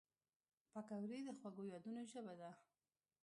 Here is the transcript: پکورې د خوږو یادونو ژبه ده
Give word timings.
پکورې 0.71 1.19
د 1.27 1.29
خوږو 1.37 1.63
یادونو 1.73 2.01
ژبه 2.11 2.33
ده 2.39 2.51